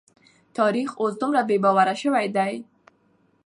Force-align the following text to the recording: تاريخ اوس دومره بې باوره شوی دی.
تاريخ 0.57 0.89
اوس 1.01 1.13
دومره 1.21 1.41
بې 1.49 1.57
باوره 1.63 1.95
شوی 2.01 2.27
دی. 2.35 2.53